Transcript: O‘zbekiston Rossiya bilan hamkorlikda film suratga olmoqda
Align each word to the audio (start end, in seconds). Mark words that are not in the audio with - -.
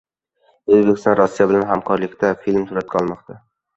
O‘zbekiston 0.77 1.17
Rossiya 1.19 1.47
bilan 1.51 1.67
hamkorlikda 1.73 2.33
film 2.47 2.67
suratga 2.73 3.03
olmoqda 3.03 3.43